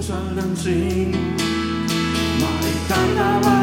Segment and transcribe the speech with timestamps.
[0.00, 1.14] vaid usaldan sind.
[2.40, 3.59] ma ei karda, vaid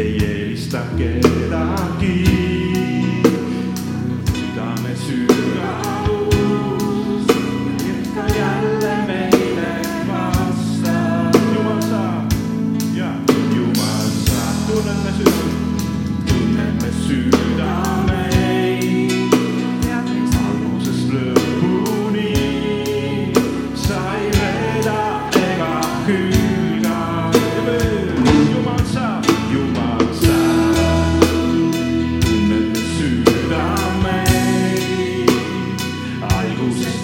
[0.00, 1.79] ei eelista kedagi.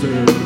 [0.01, 0.46] serve.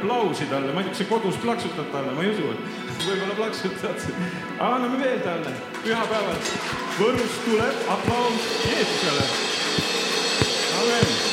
[0.00, 3.34] Aplausi talle, ma ei tea, kas sa kodus plaksutad talle, ma ei usu, et võib-olla
[3.36, 4.06] plaksutad.
[4.58, 6.40] anname veel talle, pühapäeval
[7.00, 9.26] Võrust tuleb aplaus Jeesusele.
[10.80, 11.29] amen.